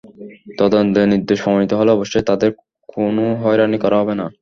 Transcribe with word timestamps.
তদন্তে 0.57 1.01
নির্দোষ 1.11 1.39
প্রমাণিত 1.43 1.71
হলে 1.79 1.91
অবশ্যই 1.93 2.27
তাঁদের 2.29 2.49
কোনো 2.89 3.23
হয়রানি 3.43 3.77
করা 3.83 3.97
হবে 4.01 4.13
না। 4.19 4.25